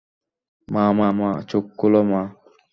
[0.67, 2.21] মা মা, মা, চোখ খোল, মা।